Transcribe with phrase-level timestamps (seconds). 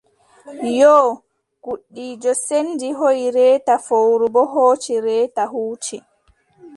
[0.79, 1.09] Yoo
[1.65, 5.97] gudiijo senndi hooyi reeta fowru boo hooci reete huuci.